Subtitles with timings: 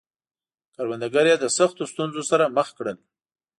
[0.75, 2.97] کروندګر یې له سختو ستونزو سره مخ کړل.